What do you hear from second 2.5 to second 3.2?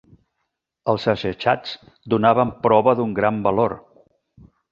prova d'un